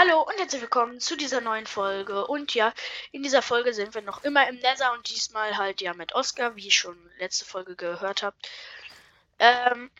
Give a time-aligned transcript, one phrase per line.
[0.00, 2.24] Hallo und herzlich willkommen zu dieser neuen Folge.
[2.28, 2.72] Und ja,
[3.10, 6.54] in dieser Folge sind wir noch immer im Nether und diesmal halt ja mit Oscar,
[6.54, 8.48] wie ich schon letzte Folge gehört habt.
[9.40, 9.90] Ähm,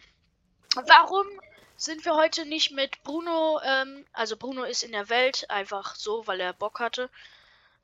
[0.77, 1.27] warum
[1.77, 3.61] sind wir heute nicht mit Bruno?
[3.65, 7.11] Ähm, also Bruno ist in der Welt einfach so, weil er Bock hatte.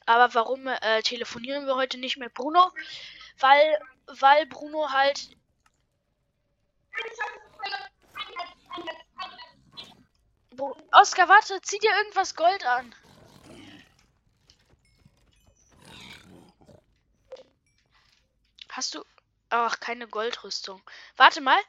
[0.07, 2.71] Aber warum äh, telefonieren wir heute nicht mit Bruno?
[3.41, 5.31] Weil, weil Bruno halt
[10.93, 12.95] Oskar, warte, zieh dir irgendwas Gold an.
[18.69, 19.05] Hast du.
[19.51, 20.83] Ach, keine Goldrüstung.
[21.17, 21.61] Warte mal.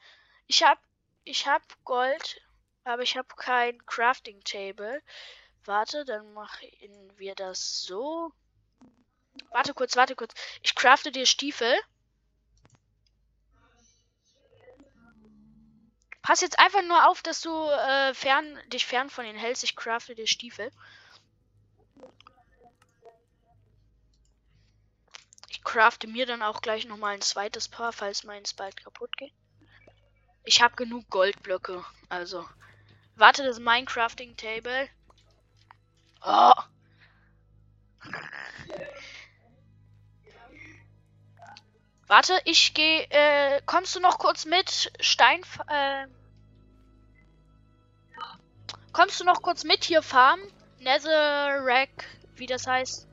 [0.47, 0.79] Ich hab.
[1.23, 2.41] Ich hab Gold,
[2.83, 5.01] aber ich hab kein Crafting Table.
[5.65, 6.69] Warte, dann machen
[7.17, 8.31] wir das so.
[9.49, 10.33] Warte kurz, warte kurz.
[10.61, 11.75] Ich crafte dir Stiefel.
[16.25, 19.63] Pass jetzt einfach nur auf, dass du äh, fern, dich fern von den hältst.
[19.63, 20.71] Ich crafte dir Stiefel.
[25.49, 29.15] Ich crafte mir dann auch gleich noch mal ein zweites Paar, falls meins bald kaputt
[29.17, 29.33] geht.
[30.45, 32.49] Ich habe genug Goldblöcke, also.
[33.15, 34.89] Warte, das Minecrafting Table.
[36.23, 36.53] Oh.
[42.07, 43.07] Warte, ich gehe.
[43.09, 44.91] Äh, kommst du noch kurz mit?
[44.99, 45.41] Stein.
[45.67, 46.07] Äh,
[48.93, 50.45] kommst du noch kurz mit hier farmen?
[50.79, 53.07] Netherrack, wie das heißt.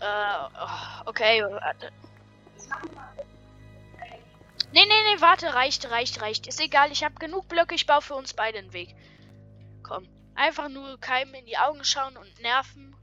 [0.00, 1.90] Äh, okay, warte.
[4.72, 6.46] Nee, nee, nee, warte, reicht, reicht, reicht.
[6.46, 8.94] Ist egal, ich habe genug Blöcke, ich baue für uns beide einen Weg.
[9.82, 12.96] Komm, einfach nur keinem in die Augen schauen und nerven.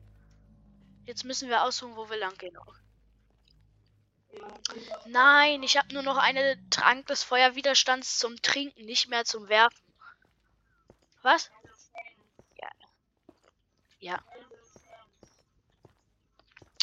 [1.05, 2.57] Jetzt müssen wir aussuchen, wo wir lang gehen.
[5.05, 9.81] Nein, ich habe nur noch eine Trank des Feuerwiderstands zum Trinken, nicht mehr zum Werfen.
[11.21, 11.49] Was?
[12.61, 12.69] Ja.
[13.99, 14.23] Ja.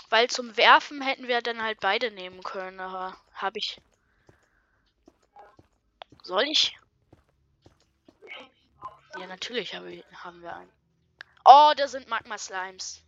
[0.08, 3.80] Weil zum Werfen hätten wir dann halt beide nehmen können, aber habe ich.
[6.22, 6.76] Soll ich?
[9.18, 10.72] Ja, natürlich hab ich, haben wir einen.
[11.44, 13.05] Oh, da sind Magma Slimes.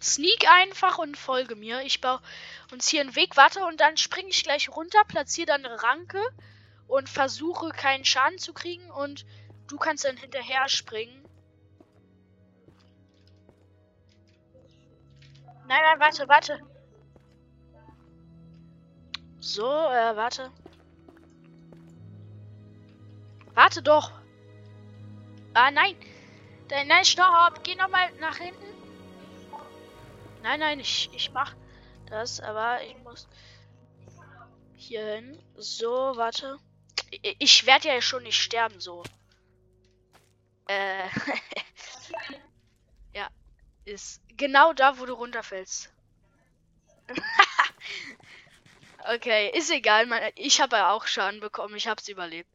[0.00, 1.82] Sneak einfach und folge mir.
[1.82, 2.20] Ich baue
[2.72, 6.22] uns hier einen Weg, warte und dann springe ich gleich runter, platziere dann eine Ranke
[6.86, 9.26] und versuche keinen Schaden zu kriegen und
[9.68, 11.24] du kannst dann hinterher springen.
[15.68, 16.58] Nein, nein, warte, warte.
[19.38, 20.50] So, äh, warte.
[23.54, 24.10] Warte doch.
[25.54, 25.94] Ah, nein.
[26.70, 27.62] Nein, stopp.
[27.62, 28.79] Geh nochmal nach hinten.
[30.42, 31.54] Nein, nein, ich, ich mach
[32.06, 33.28] das, aber ich muss
[34.74, 35.42] hier hin.
[35.56, 36.58] So, warte.
[37.10, 39.02] Ich, ich werde ja schon nicht sterben, so.
[40.66, 41.08] Äh.
[43.14, 43.28] ja,
[43.84, 45.92] ist genau da, wo du runterfällst.
[49.14, 52.50] okay, ist egal, man, ich habe ja auch Schaden bekommen, ich hab's überlebt.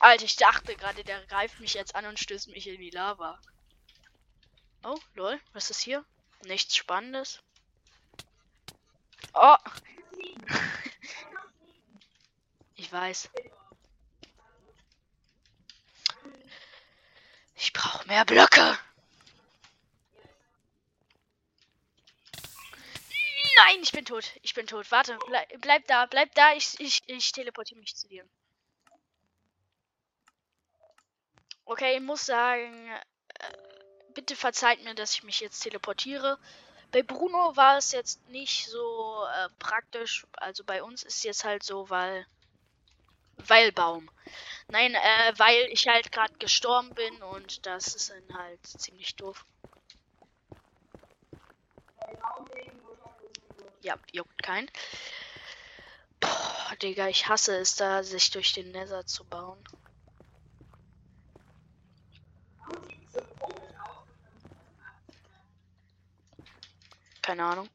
[0.00, 3.38] Alter, ich dachte gerade, der greift mich jetzt an und stößt mich in die Lava.
[4.82, 6.04] Oh, lol, was ist hier?
[6.44, 7.40] Nichts Spannendes.
[9.34, 9.56] Oh!
[12.74, 13.30] ich weiß.
[17.54, 18.78] Ich brauche mehr Blöcke.
[23.56, 24.32] Nein, ich bin tot.
[24.42, 24.90] Ich bin tot.
[24.90, 26.54] Warte, bleib, bleib da, bleib da.
[26.54, 28.26] Ich, ich, ich teleportiere mich zu dir.
[31.64, 33.00] Okay, ich muss sagen, äh,
[34.12, 36.38] bitte verzeiht mir, dass ich mich jetzt teleportiere.
[36.92, 40.26] Bei Bruno war es jetzt nicht so äh, praktisch.
[40.36, 42.26] Also bei uns ist jetzt halt so, weil.
[43.36, 44.10] Weil Baum.
[44.68, 49.44] Nein, äh, weil ich halt gerade gestorben bin und das ist dann halt ziemlich doof.
[53.80, 54.70] Ja, juckt kein.
[56.20, 59.62] Boah, Digga, ich hasse es da, sich durch den Nether zu bauen.
[67.22, 67.68] Keine Ahnung.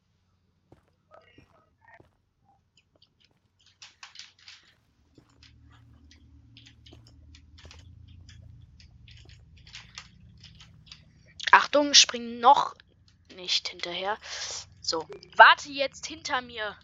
[11.50, 12.74] Achtung, spring noch
[13.34, 14.18] nicht hinterher.
[14.80, 16.76] So, warte jetzt hinter mir.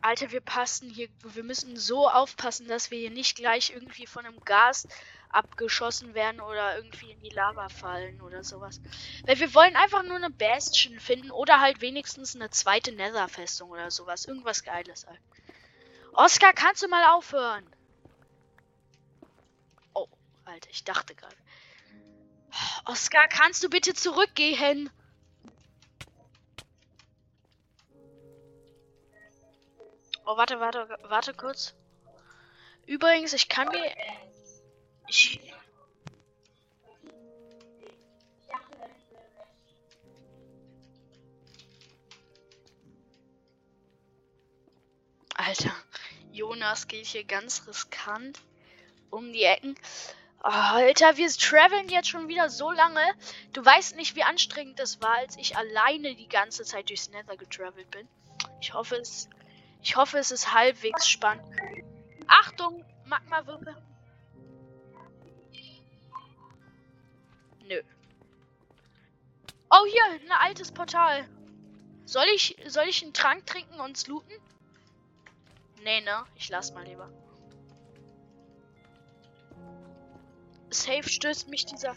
[0.00, 4.24] Alter, wir passen hier, wir müssen so aufpassen, dass wir hier nicht gleich irgendwie von
[4.24, 4.88] einem Gas
[5.30, 8.80] abgeschossen werden oder irgendwie in die Lava fallen oder sowas.
[9.26, 13.90] Weil wir wollen einfach nur eine Bastion finden oder halt wenigstens eine zweite Nether-Festung oder
[13.90, 14.24] sowas.
[14.24, 15.20] Irgendwas Geiles halt.
[16.14, 17.64] Oscar, kannst du mal aufhören?
[19.94, 20.06] Oh,
[20.44, 21.36] Alter, ich dachte gerade.
[22.86, 24.90] Oscar, kannst du bitte zurückgehen?
[30.26, 31.74] Oh, warte, warte, warte kurz.
[32.86, 33.92] Übrigens, ich kann mir.
[45.34, 45.74] Alter,
[46.30, 48.38] Jonas geht hier ganz riskant
[49.10, 49.74] um die Ecken.
[50.38, 53.02] Alter, wir traveln jetzt schon wieder so lange.
[53.52, 57.36] Du weißt nicht, wie anstrengend das war, als ich alleine die ganze Zeit durchs Nether
[57.36, 58.06] getravelt bin.
[58.60, 59.28] Ich hoffe, es,
[59.82, 61.44] ich hoffe, es ist halbwegs spannend.
[62.28, 63.89] Achtung, Magma-Wippe.
[67.70, 67.80] Nö.
[69.70, 71.28] Oh, hier, ein altes Portal.
[72.04, 74.34] Soll ich, soll ich einen Trank trinken und looten?
[75.84, 76.24] Nee, ne?
[76.34, 77.08] Ich lass mal lieber.
[80.70, 81.94] Safe stößt mich dieser.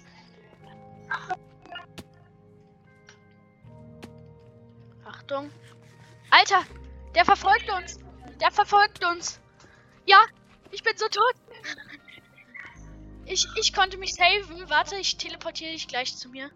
[5.05, 5.51] Achtung.
[6.29, 6.63] Alter,
[7.15, 7.99] der verfolgt uns.
[8.39, 9.39] Der verfolgt uns.
[10.05, 10.23] Ja,
[10.69, 11.33] ich bin so tot.
[13.33, 14.69] Ich, ich konnte mich saven.
[14.69, 16.51] Warte, ich teleportiere dich gleich zu mir.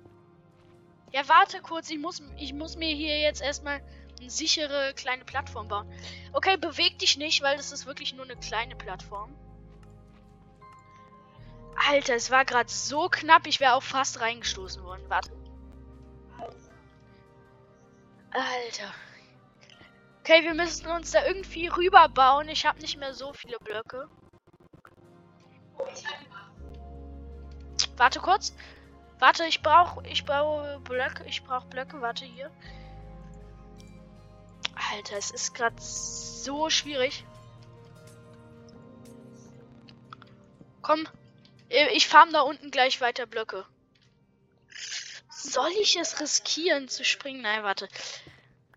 [1.11, 1.89] Ja, warte kurz.
[1.89, 3.81] Ich muss, ich muss mir hier jetzt erstmal
[4.19, 5.91] eine sichere kleine Plattform bauen.
[6.33, 9.35] Okay, beweg dich nicht, weil das ist wirklich nur eine kleine Plattform.
[11.89, 13.47] Alter, es war gerade so knapp.
[13.47, 15.03] Ich wäre auch fast reingestoßen worden.
[15.07, 15.31] Warte.
[18.29, 18.93] Alter.
[20.19, 22.49] Okay, wir müssen uns da irgendwie rüberbauen.
[22.49, 24.07] Ich habe nicht mehr so viele Blöcke.
[27.97, 28.53] Warte kurz.
[29.19, 32.51] Warte, ich brauche ich brauche Blöcke, ich brauche Blöcke, warte hier.
[34.91, 37.25] Alter, es ist gerade so schwierig.
[40.83, 41.07] Komm,
[41.69, 43.65] ich farm da unten gleich weiter Blöcke.
[45.29, 47.41] Soll ich es riskieren zu springen?
[47.41, 47.87] Nein, warte.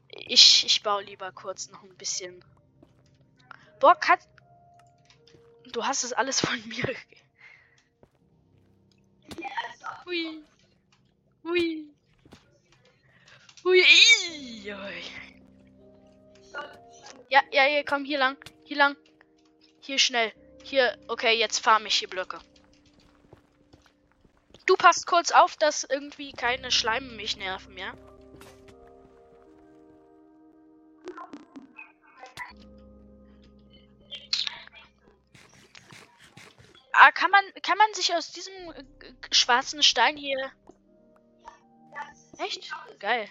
[0.08, 2.44] Ich, ich baue lieber kurz noch ein bisschen.
[3.78, 4.20] Boah, Kat
[5.72, 6.94] Du hast es alles von mir.
[10.04, 10.42] Hui.
[11.44, 11.86] Hui.
[13.64, 13.84] Hui.
[17.28, 18.36] Ja, ja, hier, komm, hier lang.
[18.64, 18.96] Hier lang.
[19.80, 20.32] Hier schnell.
[20.64, 22.38] Hier, okay, jetzt farm ich hier Blöcke.
[24.66, 27.92] Du passt kurz auf, dass irgendwie keine Schleime mich nerven, ja?
[37.02, 38.84] Ah, kann man, kann man sich aus diesem äh,
[39.32, 40.52] schwarzen Stein hier.
[42.36, 42.70] Echt?
[42.98, 43.26] Geil.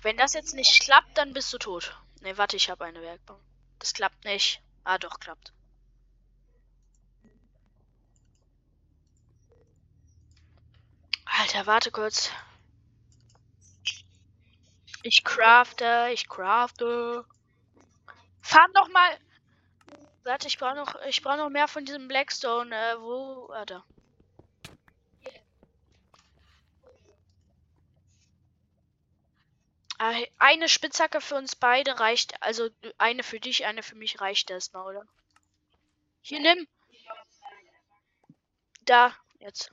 [0.00, 1.94] Wenn das jetzt nicht klappt, dann bist du tot.
[2.22, 3.42] Ne, warte, ich habe eine Werkbank.
[3.78, 4.62] Das klappt nicht.
[4.84, 5.52] Ah, doch, klappt.
[11.26, 12.30] Alter, warte kurz.
[15.02, 17.26] Ich crafte, ich crafte.
[18.42, 19.18] Fahr noch mal.
[20.24, 22.74] Warte, ich brauche noch, ich brauche noch mehr von diesem Blackstone.
[22.74, 23.52] Äh, wo?
[23.66, 23.84] Da.
[29.98, 32.42] Ah, eine Spitzhacke für uns beide reicht.
[32.42, 35.06] Also eine für dich, eine für mich reicht erstmal, oder?
[36.22, 36.66] Hier nimm.
[38.84, 39.70] Da, jetzt.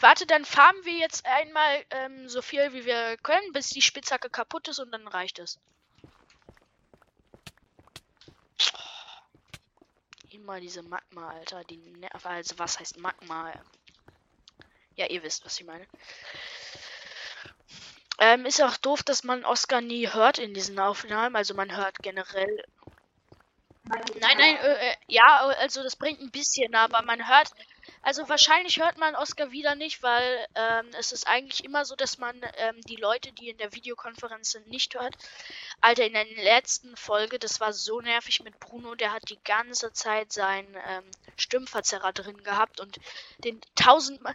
[0.00, 4.30] Warte, dann farmen wir jetzt einmal ähm, so viel wie wir können, bis die Spitzhacke
[4.30, 5.60] kaputt ist und dann reicht es.
[10.40, 11.64] Immer diese Magma, Alter.
[11.64, 13.52] Die Nerv also was heißt Magma?
[14.96, 15.86] Ja, ihr wisst, was ich meine.
[18.18, 21.36] Ähm, ist auch doof, dass man Oscar nie hört in diesen Aufnahmen.
[21.36, 22.64] Also man hört generell.
[23.84, 27.50] Nein, nein, äh, äh, ja, also das bringt ein bisschen, aber man hört
[28.02, 32.18] also wahrscheinlich hört man Oscar wieder nicht, weil ähm, es ist eigentlich immer so, dass
[32.18, 35.14] man ähm, die Leute, die in der Videokonferenz sind, nicht hört.
[35.80, 39.92] Alter, in der letzten Folge, das war so nervig mit Bruno, der hat die ganze
[39.92, 41.04] Zeit seinen ähm,
[41.36, 42.98] Stimmverzerrer drin gehabt und
[43.38, 44.34] den tausendmal.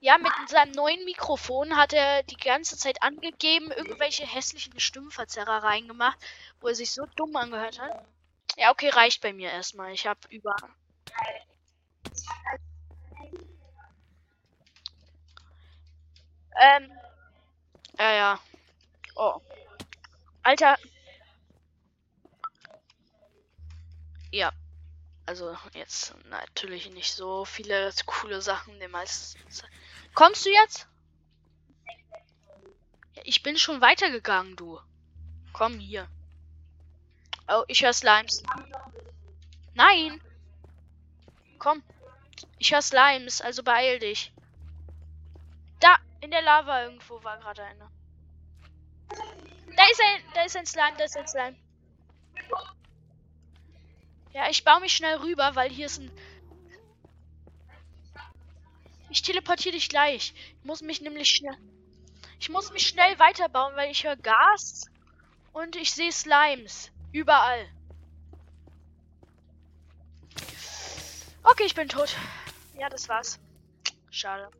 [0.00, 6.18] Ja, mit seinem neuen Mikrofon hat er die ganze Zeit angegeben, irgendwelche hässlichen Stimmverzerrer reingemacht,
[6.60, 8.04] wo er sich so dumm angehört hat.
[8.56, 9.92] Ja, okay, reicht bei mir erstmal.
[9.92, 10.56] Ich habe über
[16.58, 16.90] Ähm.
[17.98, 18.40] Ja, ja.
[19.14, 19.40] Oh.
[20.42, 20.78] Alter.
[24.30, 24.52] Ja.
[25.26, 28.80] Also jetzt natürlich nicht so viele coole Sachen.
[28.80, 29.40] Den meisten.
[30.14, 30.88] Kommst du jetzt?
[33.24, 34.80] Ich bin schon weitergegangen, du.
[35.52, 36.08] Komm hier.
[37.48, 38.42] Oh, ich höre Slimes.
[39.74, 40.20] Nein.
[41.58, 41.82] Komm.
[42.58, 44.32] Ich höre Slimes, also beeil dich.
[46.20, 47.90] In der Lava irgendwo war gerade einer.
[49.08, 51.56] Da ist ein, da ist ein Slime, da ist ein Slime.
[54.32, 56.10] Ja, ich baue mich schnell rüber, weil hier ist ein...
[59.08, 60.34] Ich teleportiere dich gleich.
[60.58, 61.56] Ich muss mich nämlich schnell...
[62.38, 64.86] Ich muss mich schnell weiterbauen, weil ich höre Gas
[65.52, 66.90] und ich sehe Slimes.
[67.12, 67.68] Überall.
[71.42, 72.16] Okay, ich bin tot.
[72.78, 73.38] Ja, das war's.
[74.10, 74.50] Schade.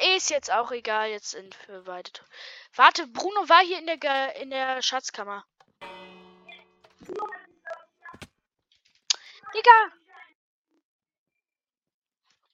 [0.00, 2.10] Ist jetzt auch egal, jetzt sind wir beide.
[2.74, 5.44] Warte, Bruno war hier in der in der Schatzkammer.
[9.54, 9.92] Digga!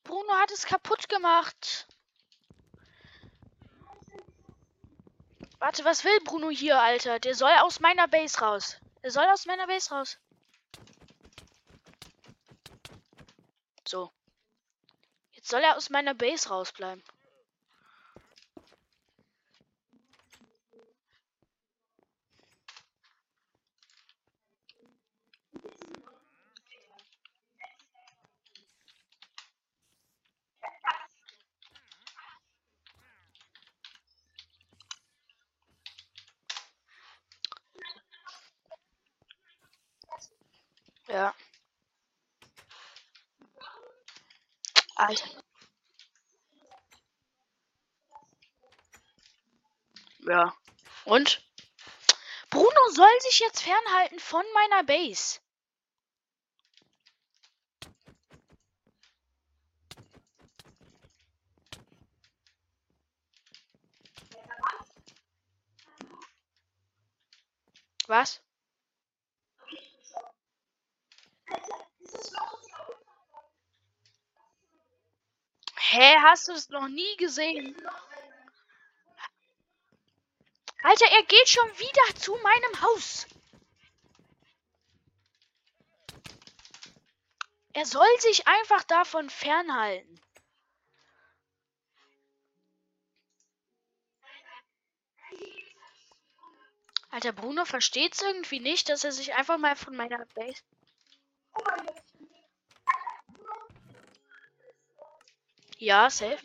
[0.04, 1.86] Bruno hat es kaputt gemacht.
[5.58, 7.18] Warte, was will Bruno hier, Alter?
[7.18, 8.76] Der soll aus meiner Base raus.
[9.02, 10.18] Der soll aus meiner Base raus.
[13.86, 14.12] So.
[15.32, 17.02] Jetzt soll er aus meiner Base rausbleiben.
[41.14, 41.32] Ja.
[45.06, 45.28] Alter.
[50.20, 50.56] Ja.
[51.04, 51.42] Und?
[52.48, 55.40] Bruno soll sich jetzt fernhalten von meiner Base.
[68.06, 68.40] Was?
[75.96, 77.76] Hä, hast du es noch nie gesehen?
[80.82, 83.28] Alter, er geht schon wieder zu meinem Haus.
[87.74, 90.20] Er soll sich einfach davon fernhalten.
[97.10, 100.60] Alter, Bruno versteht es irgendwie nicht, dass er sich einfach mal von meiner Base...
[105.84, 106.42] Ja, safe.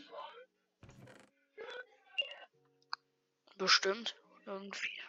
[3.55, 4.17] Bestimmt.
[4.46, 5.00] Irgendwie.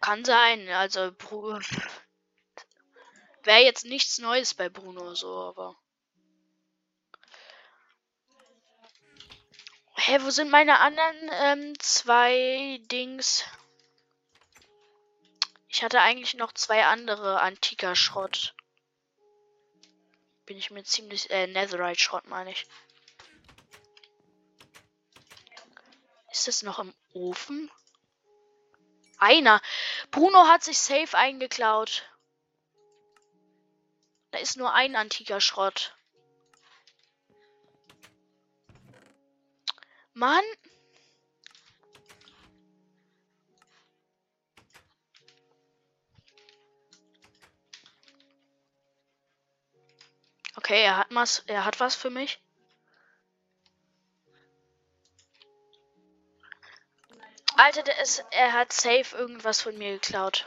[0.00, 0.68] Kann sein.
[0.70, 1.12] Also,
[3.44, 5.76] wäre jetzt nichts Neues bei Bruno so, aber.
[9.94, 13.44] Hä, wo sind meine anderen ähm, zwei Dings?
[15.68, 18.55] Ich hatte eigentlich noch zwei andere antiker Schrott.
[20.46, 21.28] Bin ich mir ziemlich.
[21.30, 22.66] Äh, Netherite Schrott meine ich.
[26.30, 27.70] Ist das noch im Ofen?
[29.18, 29.60] Einer.
[30.10, 32.08] Bruno hat sich safe eingeklaut.
[34.30, 35.96] Da ist nur ein antiker Schrott.
[40.12, 40.44] Mann.
[50.56, 52.40] Okay, er hat was, er hat was für mich.
[57.56, 60.46] Alter, der ist, er hat safe irgendwas von mir geklaut.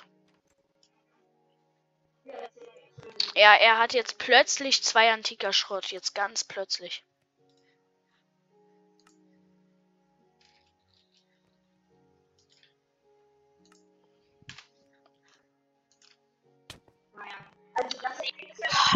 [3.36, 7.04] Ja, er hat jetzt plötzlich zwei antiker Schrott, jetzt ganz plötzlich.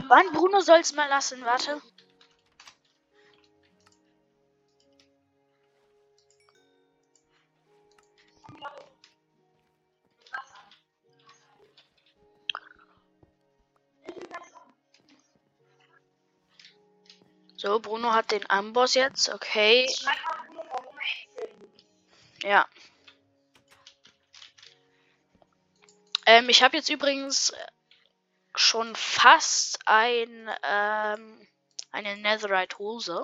[0.08, 1.82] Wann Bruno soll's mal lassen, warte.
[17.56, 19.88] So, Bruno hat den Amboss jetzt, okay.
[22.42, 22.68] Ja.
[26.26, 27.54] Ähm, ich habe jetzt übrigens
[28.74, 31.48] schon fast ein, ähm,
[31.92, 33.24] eine Netherite Hose.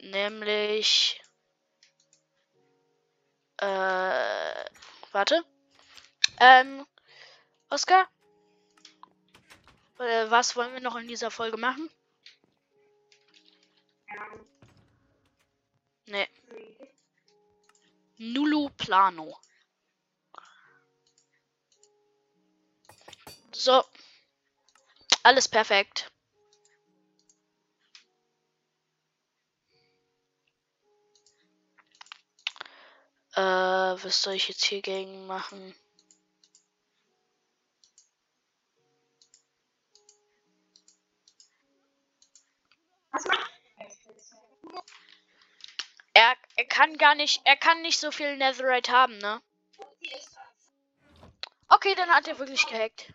[0.00, 1.22] Nämlich,
[3.58, 4.64] äh,
[5.12, 5.44] warte.
[6.40, 6.86] Ähm,
[7.68, 8.08] Oscar?
[9.98, 11.90] Äh, was wollen wir noch in dieser Folge machen?
[16.06, 16.26] Ne.
[18.16, 19.38] Nulu Plano.
[23.54, 23.84] So.
[25.22, 26.10] Alles perfekt.
[33.36, 35.74] Äh, was soll ich jetzt hier gegen machen?
[46.12, 49.42] Er, er kann gar nicht, er kann nicht so viel Netherite haben, ne?
[51.68, 53.12] Okay, dann hat er wirklich gehackt.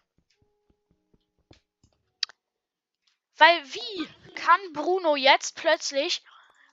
[3.40, 6.22] Weil wie kann Bruno jetzt plötzlich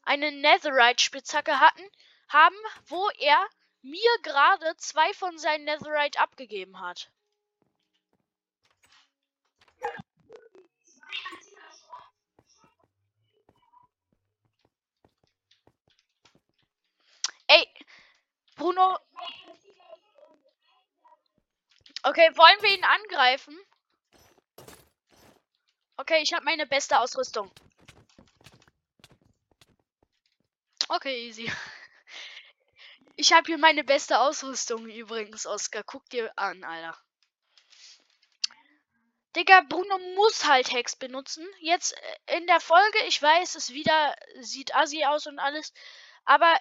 [0.02, 1.88] eine Netherite-Spitzhacke hatten,
[2.28, 2.56] haben,
[2.86, 3.48] wo er
[3.82, 7.08] mir gerade zwei von seinen Netherite abgegeben hat?
[17.46, 17.64] Ey,
[18.56, 18.98] Bruno.
[22.02, 23.56] Okay, wollen wir ihn angreifen?
[25.98, 27.50] Okay, ich habe meine beste Ausrüstung.
[30.88, 31.50] Okay, easy.
[33.18, 35.82] Ich habe hier meine beste Ausrüstung übrigens, Oscar.
[35.82, 36.94] Guck dir an, Alter.
[39.34, 41.46] Digga, Bruno muss halt Hex benutzen.
[41.60, 41.92] Jetzt
[42.26, 45.72] äh, in der Folge, ich weiß, es wieder sieht assi aus und alles.
[46.26, 46.58] Aber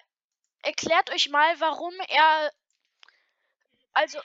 [0.62, 2.52] erklärt euch mal, warum er.
[3.94, 4.20] Also.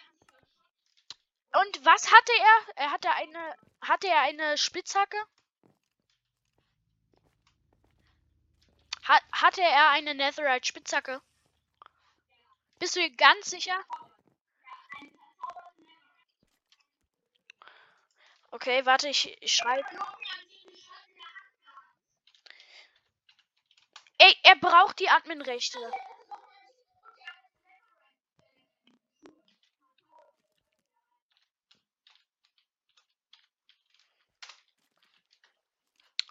[1.53, 2.85] Und was hatte er?
[2.85, 3.57] Er hatte eine.
[3.83, 5.17] Hatte er eine Spitzhacke?
[9.05, 11.23] Hat, hatte er eine Netherite Spitzhacke?
[12.79, 13.79] Bist du dir ganz sicher?
[18.53, 19.87] Okay, warte, ich, ich schreibe.
[24.19, 25.79] Ey, er braucht die Adminrechte.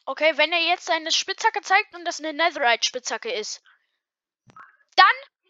[0.10, 3.62] Okay, wenn er jetzt seine Spitzhacke zeigt und das eine Netherite-Spitzhacke ist,
[4.96, 5.06] dann,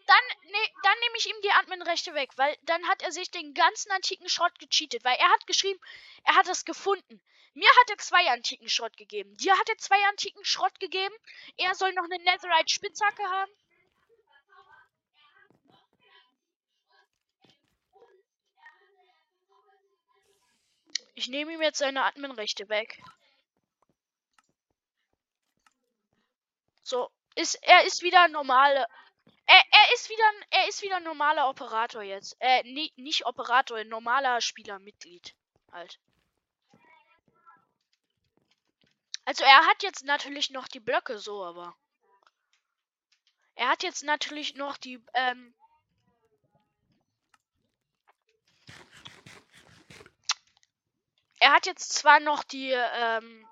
[0.06, 3.54] dann, ne, dann nehme ich ihm die Admin-Rechte weg, weil dann hat er sich den
[3.54, 5.80] ganzen antiken Schrott gecheatet, weil er hat geschrieben,
[6.24, 7.22] er hat es gefunden.
[7.54, 9.34] Mir hat er zwei antiken Schrott gegeben.
[9.38, 11.14] Dir hat er zwei antiken Schrott gegeben.
[11.56, 13.52] Er soll noch eine Netherite-Spitzhacke haben.
[21.14, 23.00] Ich nehme ihm jetzt seine Admin-Rechte weg.
[26.90, 28.86] So, ist er ist wieder normale.
[29.46, 32.36] Er, er ist wieder er ist wieder normaler Operator jetzt.
[32.40, 35.34] Äh, nie, nicht Operator, normaler Spielermitglied
[35.72, 35.98] halt.
[39.24, 41.76] Also er hat jetzt natürlich noch die Blöcke so, aber
[43.54, 45.54] er hat jetzt natürlich noch die ähm,
[51.38, 53.46] er hat jetzt zwar noch die ähm,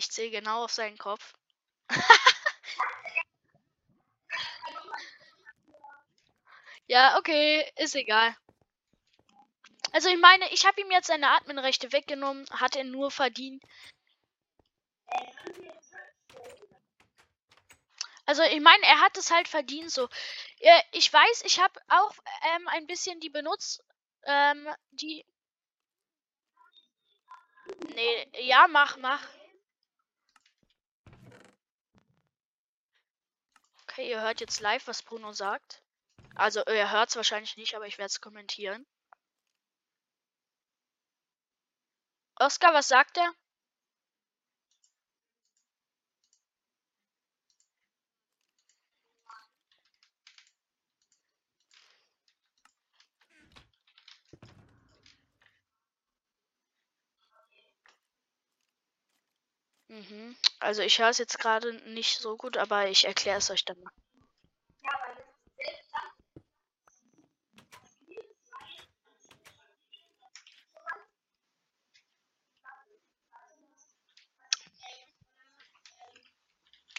[0.00, 1.34] Ich zähle genau auf seinen Kopf.
[6.86, 8.34] ja, okay, ist egal.
[9.92, 13.62] Also ich meine, ich habe ihm jetzt seine Adminrechte weggenommen, hat er nur verdient.
[18.24, 20.08] Also ich meine, er hat es halt verdient so.
[20.92, 22.14] Ich weiß, ich habe auch
[22.56, 23.84] ähm, ein bisschen die benutzt,
[24.24, 25.26] ähm, die.
[27.94, 29.28] Nee, ja, mach, mach.
[34.00, 35.82] Okay, ihr hört jetzt live, was Bruno sagt.
[36.34, 38.86] Also, ihr hört es wahrscheinlich nicht, aber ich werde es kommentieren.
[42.36, 43.30] Oscar, was sagt er?
[59.90, 60.36] Mhm.
[60.60, 63.82] Also ich höre es jetzt gerade nicht so gut, aber ich erkläre es euch dann
[63.82, 63.92] mal.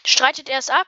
[0.04, 0.86] Streitet er es ab?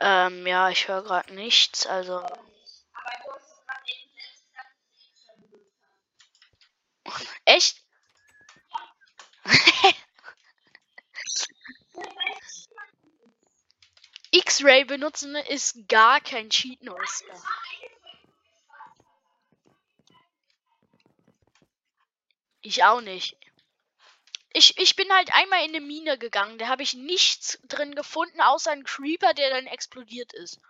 [0.00, 2.24] Ähm, ja, ich höre gerade nichts, also.
[7.44, 7.76] Echt?
[14.30, 17.42] X-Ray benutzen ist gar kein Cheaten, Oscar.
[22.62, 23.36] Ich auch nicht.
[24.80, 26.56] Ich, bin halt einmal in eine Mine gegangen.
[26.58, 30.60] Da habe ich nichts drin gefunden, außer ein Creeper, der dann explodiert ist.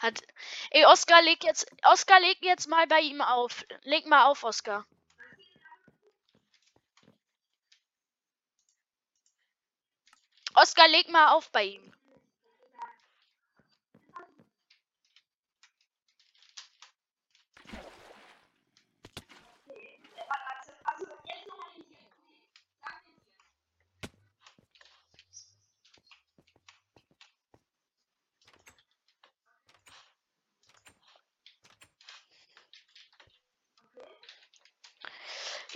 [0.00, 0.20] Hat.
[0.70, 1.70] Ey, Oscar, leg jetzt.
[1.84, 3.64] Oscar, leg jetzt mal bei ihm auf.
[3.82, 4.84] Leg mal auf, Oscar.
[10.54, 11.99] Oscar, leg mal auf bei ihm.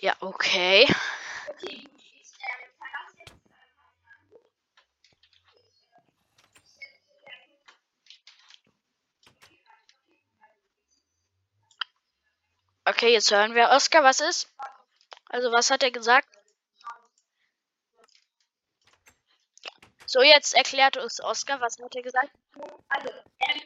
[0.04, 0.86] Ja, okay.
[12.84, 13.70] Okay, jetzt hören wir.
[13.70, 14.54] Oscar, was ist?
[15.30, 16.28] Also, was hat er gesagt?
[20.04, 22.30] So, jetzt erklärt uns Oscar, was hat er gesagt?
[22.90, 23.62] Also, ähm,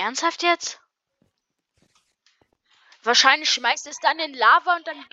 [0.00, 0.80] Ernsthaft jetzt?
[3.02, 5.06] Wahrscheinlich schmeißt es dann in Lava und dann.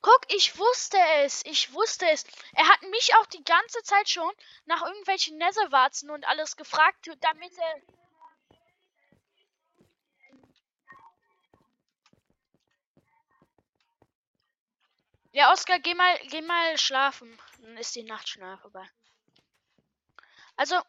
[0.00, 1.44] Guck, ich wusste es.
[1.44, 2.24] Ich wusste es.
[2.52, 4.30] Er hat mich auch die ganze Zeit schon
[4.66, 7.82] nach irgendwelchen Netherwarzen und alles gefragt, damit er.
[15.32, 17.40] Ja, Oskar, geh mal, geh mal schlafen.
[17.58, 18.88] Dann ist die Nacht schneller vorbei.
[20.56, 20.80] Also,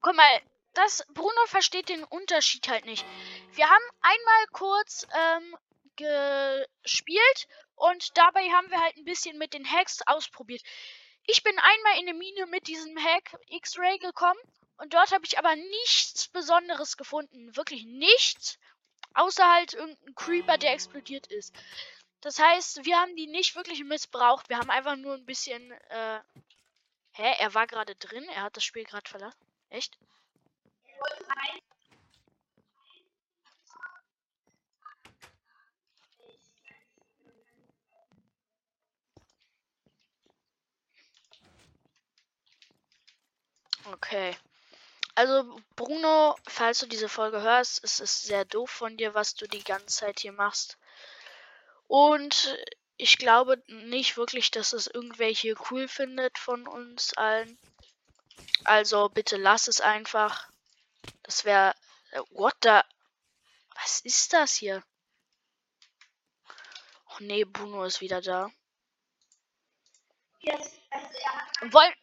[0.00, 0.42] guck mal,
[0.74, 3.04] das Bruno versteht den Unterschied halt nicht.
[3.52, 5.56] Wir haben einmal kurz ähm,
[5.96, 10.62] gespielt und dabei haben wir halt ein bisschen mit den Hacks ausprobiert.
[11.26, 14.40] Ich bin einmal in eine Mine mit diesem Hack X-Ray gekommen
[14.78, 17.54] und dort habe ich aber nichts Besonderes gefunden.
[17.56, 18.58] Wirklich nichts.
[19.14, 21.54] Außer halt irgendein Creeper, der explodiert ist.
[22.22, 24.48] Das heißt, wir haben die nicht wirklich missbraucht.
[24.48, 26.20] Wir haben einfach nur ein bisschen äh,
[27.12, 27.34] Hä?
[27.38, 28.28] Er war gerade drin?
[28.30, 29.46] Er hat das Spiel gerade verlassen?
[29.70, 29.98] Echt?
[43.84, 44.36] Okay.
[45.14, 49.46] Also, Bruno, falls du diese Folge hörst, es ist sehr doof von dir, was du
[49.46, 50.78] die ganze Zeit hier machst.
[51.88, 52.56] Und
[53.02, 57.58] ich glaube nicht wirklich, dass es irgendwelche cool findet von uns allen.
[58.62, 60.48] Also bitte lass es einfach.
[61.24, 61.74] Das wäre.
[62.12, 62.80] Äh, what the.
[63.74, 64.84] Was ist das hier?
[67.10, 68.50] Oh nee, Bruno ist wieder da.
[70.40, 70.78] Yes.
[71.72, 71.94] Wollen.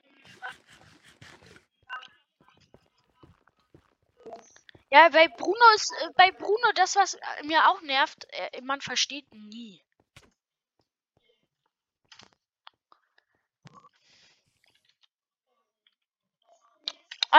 [4.91, 9.25] Ja, bei Bruno ist äh, bei Bruno das, was mir auch nervt, äh, man versteht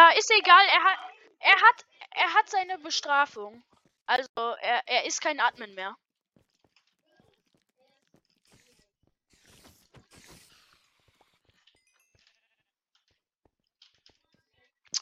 [0.00, 0.98] Äh, ist egal, er hat,
[1.40, 3.62] er hat, er hat seine Bestrafung.
[4.06, 5.96] Also, er, er ist kein Admin mehr.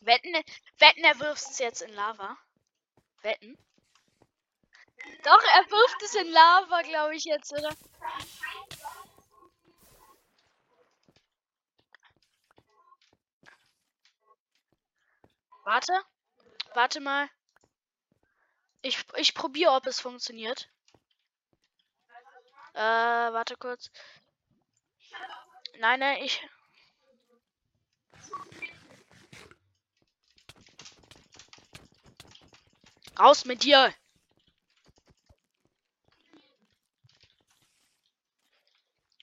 [0.00, 0.34] Wetten,
[0.78, 2.37] wetten, er wirft es jetzt in Lava.
[3.22, 3.56] Wetten?
[5.22, 7.74] Doch, er wirft es in Lava, glaube ich jetzt, oder?
[15.68, 15.92] Warte.
[16.72, 17.28] Warte mal.
[18.81, 20.70] Ich, ich probiere, ob es funktioniert.
[22.72, 23.90] Äh, warte kurz.
[25.78, 26.40] Nein, nein, ich.
[33.18, 33.92] Raus mit dir!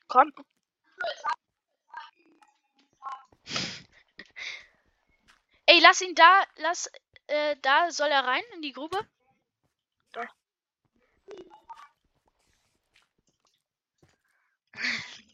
[0.07, 0.31] Komm.
[5.85, 6.89] Lass ihn da, lass,
[7.27, 9.05] äh, da soll er rein in die Grube?
[10.13, 10.25] Doch.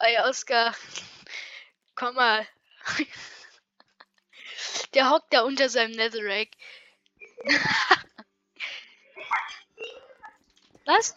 [0.00, 0.74] Ey, Oscar.
[1.94, 2.46] Komm mal.
[4.94, 6.48] Der hockt da unter seinem Netherrack.
[10.86, 11.14] Was?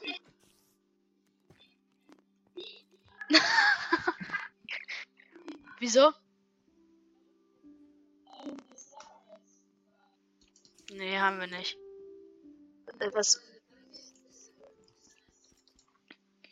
[5.82, 6.14] Wieso?
[10.92, 11.76] Nee, haben wir nicht.
[13.00, 13.42] Äh, was?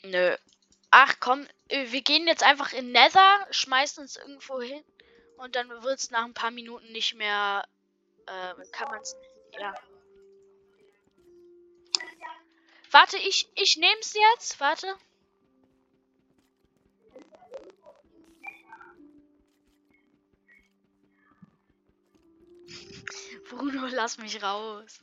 [0.02, 0.36] Nö.
[0.90, 4.84] Ach komm, äh, wir gehen jetzt einfach in Nether, schmeißen uns irgendwo hin
[5.38, 7.64] und dann wird es nach ein paar Minuten nicht mehr.
[8.26, 9.16] Äh, kann man es.
[9.60, 9.76] Ja.
[12.90, 14.60] Warte, ich, ich nehme es jetzt.
[14.60, 14.98] Warte.
[23.92, 25.00] Lass mich raus.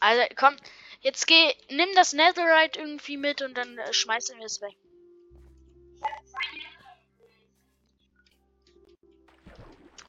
[0.00, 0.56] Also, komm,
[1.00, 4.76] jetzt geh, nimm das Netherite irgendwie mit und dann äh, schmeißen wir es weg.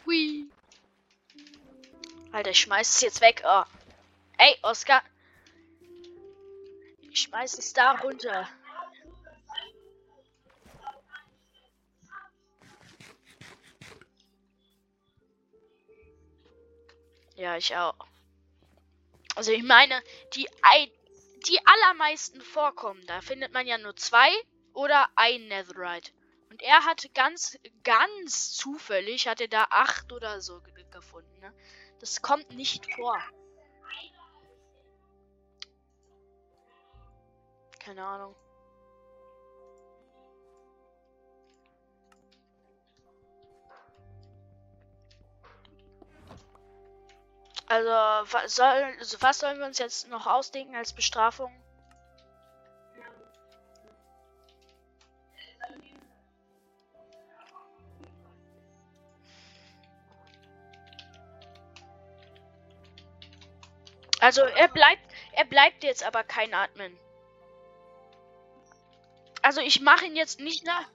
[0.06, 0.50] Hui.
[2.32, 3.43] Alter, ich schmeiß es jetzt weg.
[3.46, 3.63] Oh.
[4.39, 5.04] Ey, Oscar.
[7.02, 8.50] Ich schmeiß es da runter.
[17.43, 17.97] Ja, ich auch.
[19.36, 20.01] Also ich meine,
[20.34, 20.47] die,
[21.45, 24.29] die allermeisten vorkommen, da findet man ja nur zwei
[24.71, 26.13] oder ein Netherite.
[26.49, 31.38] Und er hatte ganz, ganz zufällig, hat er da acht oder so gefunden.
[31.41, 31.53] Ne?
[31.99, 33.21] Das kommt nicht vor.
[37.77, 38.36] Keine Ahnung.
[47.74, 47.90] Also,
[48.32, 48.68] was, soll,
[49.00, 51.52] also was sollen wir uns jetzt noch ausdenken als Bestrafung?
[64.20, 66.96] Also er bleibt, er bleibt jetzt aber kein Atmen.
[69.42, 70.88] Also ich mache ihn jetzt nicht nach,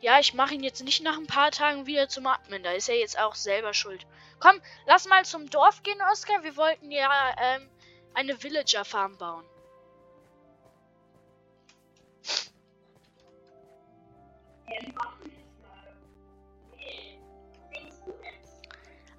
[0.00, 2.62] ja, ich mache ihn jetzt nicht nach ein paar Tagen wieder zum Atmen.
[2.62, 4.06] Da ist er jetzt auch selber schuld.
[4.40, 6.44] Komm, lass mal zum Dorf gehen, Oskar.
[6.44, 7.68] Wir wollten ja ähm,
[8.14, 9.44] eine Villager-Farm bauen.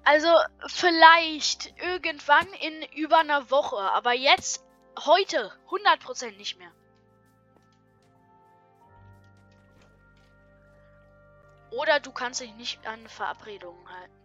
[0.02, 0.28] Also
[0.66, 4.64] vielleicht irgendwann in über einer Woche, aber jetzt,
[4.98, 6.72] heute, 100% nicht mehr.
[11.70, 14.20] Oder du kannst dich nicht an Verabredungen halten.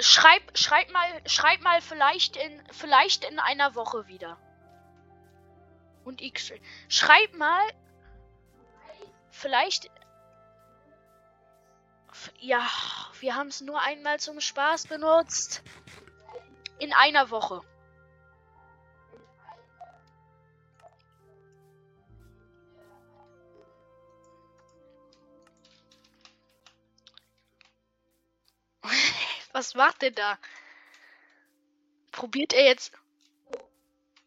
[0.00, 4.36] Schreib, schreib mal, schreib mal vielleicht in, vielleicht in einer Woche wieder.
[6.04, 6.52] Und X.
[6.88, 7.62] Schreib mal,
[9.30, 9.88] vielleicht.
[12.40, 12.68] Ja,
[13.20, 15.62] wir haben es nur einmal zum Spaß benutzt.
[16.80, 17.62] In einer Woche.
[29.52, 30.38] Was macht der da?
[32.10, 32.92] Probiert er jetzt.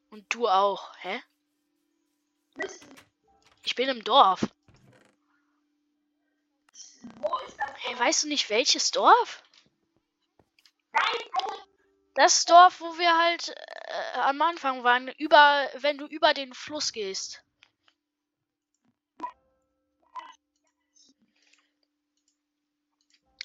[0.10, 1.22] Und du auch, hä?
[3.64, 4.42] Ich bin im Dorf.
[7.78, 9.44] Hey, weißt du nicht welches Dorf?
[12.14, 16.94] Das Dorf, wo wir halt äh, am Anfang waren, über, wenn du über den Fluss
[16.94, 17.44] gehst.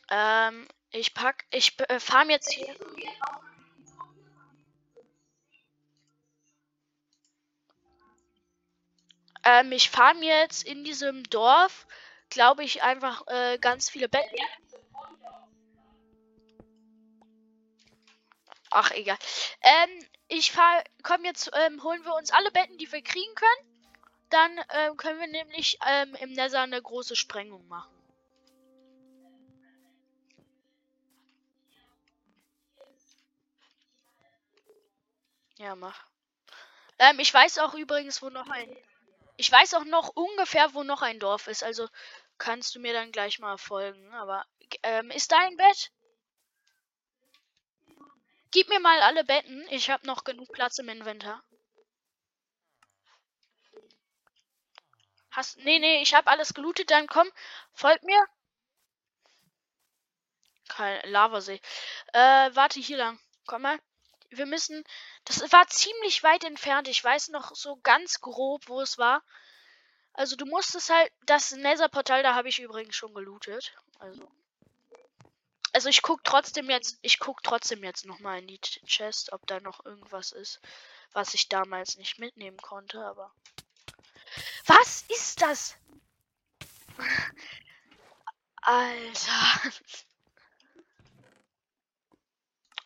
[0.08, 2.74] Ähm, ich pack, ich äh, farm jetzt hier.
[9.44, 11.86] Ähm, ich farm jetzt in diesem Dorf,
[12.28, 14.36] glaube ich, einfach äh, ganz viele Betten.
[18.70, 19.18] Ach, egal.
[19.62, 23.70] Ähm, ich fahr, komm jetzt, ähm, holen wir uns alle Betten, die wir kriegen können.
[24.30, 27.99] Dann ähm, können wir nämlich ähm, im Nether eine große Sprengung machen.
[35.60, 36.06] Ja, mach.
[36.98, 38.74] Ähm, ich weiß auch übrigens, wo noch ein.
[39.36, 41.62] Ich weiß auch noch ungefähr, wo noch ein Dorf ist.
[41.62, 41.86] Also
[42.38, 44.10] kannst du mir dann gleich mal folgen.
[44.14, 44.46] Aber
[44.82, 45.92] ähm, ist dein Bett?
[48.52, 49.66] Gib mir mal alle Betten.
[49.68, 51.42] Ich habe noch genug Platz im Inventar.
[55.30, 55.58] Hast.
[55.58, 56.90] Nee, nee, ich habe alles gelootet.
[56.90, 57.30] Dann komm,
[57.74, 58.26] folgt mir.
[60.68, 61.60] Kein Lavasee.
[62.14, 63.20] Äh, warte hier lang.
[63.46, 63.78] Komm mal.
[64.30, 64.84] Wir müssen.
[65.24, 66.88] Das war ziemlich weit entfernt.
[66.88, 69.22] Ich weiß noch so ganz grob, wo es war.
[70.12, 71.12] Also du musstest halt.
[71.26, 73.72] Das Nether-Portal, da habe ich übrigens schon gelootet.
[73.98, 74.30] Also.
[75.72, 79.60] Also ich guck trotzdem jetzt, ich guck trotzdem jetzt nochmal in die Chest, ob da
[79.60, 80.60] noch irgendwas ist,
[81.12, 83.32] was ich damals nicht mitnehmen konnte, aber.
[84.66, 85.76] Was ist das?
[88.62, 89.70] Alter.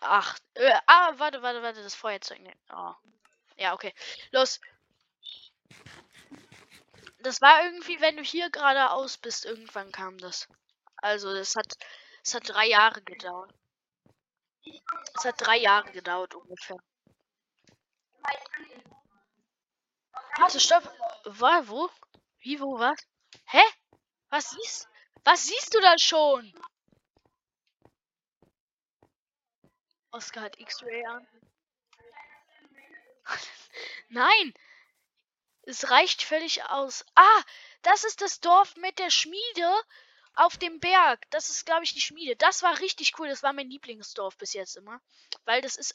[0.06, 2.38] Ach, äh, ah, warte, warte, warte, das Feuerzeug.
[2.40, 2.52] Ne.
[2.70, 2.94] Oh.
[3.56, 3.94] Ja, okay.
[4.32, 4.60] Los.
[7.20, 10.46] Das war irgendwie, wenn du hier geradeaus bist, irgendwann kam das.
[10.96, 11.72] Also, das hat,
[12.22, 13.50] es hat drei Jahre gedauert.
[15.16, 16.76] Es hat drei Jahre gedauert ungefähr.
[20.36, 20.84] Warte, stopp.
[21.24, 21.88] War, wo?
[22.40, 22.98] Wie, wo, was?
[23.46, 23.62] Hä?
[24.28, 24.88] Was siehst,
[25.24, 26.52] was siehst du da schon?
[30.14, 31.26] Oscar hat X-Ray an.
[34.08, 34.54] Nein!
[35.62, 37.04] Es reicht völlig aus.
[37.16, 37.42] Ah,
[37.82, 39.82] das ist das Dorf mit der Schmiede
[40.36, 41.28] auf dem Berg.
[41.30, 42.36] Das ist, glaube ich, die Schmiede.
[42.36, 43.28] Das war richtig cool.
[43.28, 45.00] Das war mein Lieblingsdorf bis jetzt immer.
[45.46, 45.94] Weil das ist.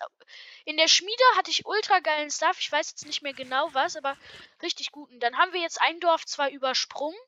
[0.66, 2.60] In der Schmiede hatte ich ultra geilen Stuff.
[2.60, 4.18] Ich weiß jetzt nicht mehr genau was, aber
[4.62, 5.22] richtig guten.
[5.22, 7.20] Dann haben wir jetzt ein Dorf zwar übersprungen,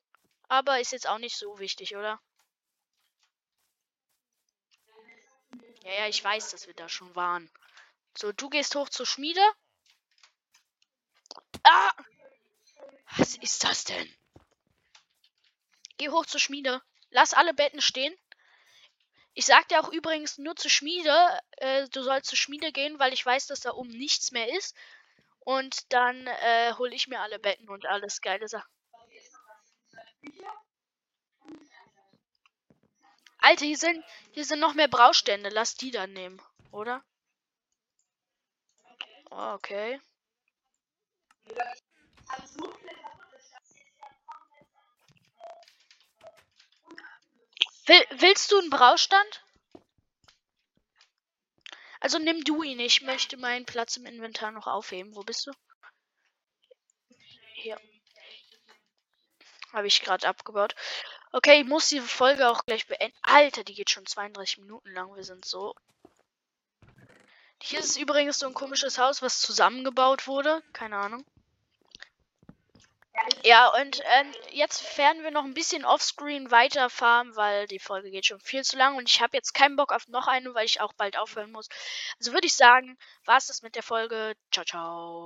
[0.50, 2.20] aber ist jetzt auch nicht so wichtig, oder?
[5.84, 7.50] Ja, ja, ich weiß, dass wir da schon waren.
[8.18, 9.42] So, du gehst hoch zur Schmiede.
[11.64, 11.92] Ah!
[13.18, 14.16] Was ist das denn?
[15.98, 16.82] Geh hoch zur Schmiede.
[17.10, 18.16] Lass alle Betten stehen.
[19.34, 21.40] Ich sag dir auch übrigens nur zur Schmiede.
[21.58, 24.76] Äh, du sollst zur Schmiede gehen, weil ich weiß, dass da oben nichts mehr ist.
[25.40, 28.70] Und dann äh, hole ich mir alle Betten und alles geile Sachen.
[33.42, 35.50] Alter, hier sind, hier sind noch mehr Braustände.
[35.50, 37.04] Lass die dann nehmen, oder?
[39.32, 40.00] Oh, okay.
[47.88, 49.44] Will, willst du einen Braustand?
[52.00, 52.80] Also nimm du ihn.
[52.80, 55.16] Ich möchte meinen Platz im Inventar noch aufheben.
[55.16, 55.52] Wo bist du?
[57.54, 57.80] Hier.
[59.74, 60.76] Habe ich gerade abgebaut.
[61.34, 63.18] Okay, ich muss die Folge auch gleich beenden.
[63.22, 65.16] Alter, die geht schon 32 Minuten lang.
[65.16, 65.74] Wir sind so.
[67.62, 70.62] Hier ist übrigens so ein komisches Haus, was zusammengebaut wurde.
[70.74, 71.26] Keine Ahnung.
[73.44, 78.26] Ja, und äh, jetzt werden wir noch ein bisschen offscreen weiterfahren, weil die Folge geht
[78.26, 80.82] schon viel zu lang und ich habe jetzt keinen Bock auf noch eine, weil ich
[80.82, 81.70] auch bald aufhören muss.
[82.20, 84.36] Also würde ich sagen, war es das mit der Folge.
[84.52, 85.20] Ciao, ciao.